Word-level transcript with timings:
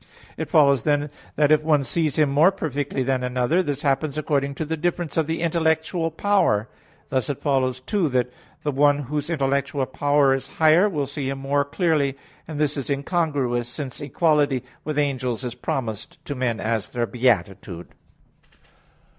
It 0.35 0.49
follows 0.49 0.81
then 0.81 1.11
that 1.35 1.51
if 1.51 1.61
one 1.61 1.83
sees 1.83 2.15
Him 2.15 2.31
more 2.31 2.51
perfectly 2.51 3.03
than 3.03 3.21
another, 3.23 3.61
this 3.61 3.83
happens 3.83 4.17
according 4.17 4.55
to 4.55 4.65
the 4.65 4.75
difference 4.75 5.15
of 5.15 5.27
the 5.27 5.41
intellectual 5.41 6.09
power; 6.09 6.67
thus 7.09 7.29
it 7.29 7.39
follows 7.39 7.79
too 7.81 8.09
that 8.09 8.33
the 8.63 8.71
one 8.71 8.97
whose 9.13 9.29
intellectual 9.29 9.85
power 9.85 10.33
is 10.33 10.47
higher, 10.57 10.89
will 10.89 11.05
see 11.05 11.29
Him 11.29 11.43
the 11.43 11.47
more 11.49 11.63
clearly; 11.63 12.17
and 12.47 12.57
this 12.59 12.77
is 12.77 12.89
incongruous; 12.89 13.67
since 13.69 14.01
equality 14.01 14.63
with 14.83 14.97
angels 14.97 15.43
is 15.45 15.53
promised 15.53 16.17
to 16.25 16.33
men 16.33 16.59
as 16.59 16.89
their 16.89 17.05
beatitude. 17.05 17.89